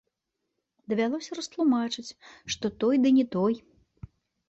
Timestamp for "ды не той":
3.07-3.53